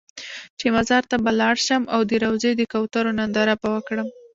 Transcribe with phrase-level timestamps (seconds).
[0.59, 4.07] چې مزار ته به لاړ شم او د روضې د کوترو ننداره به وکړم.